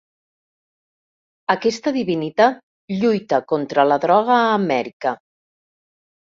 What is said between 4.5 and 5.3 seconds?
Amèrica.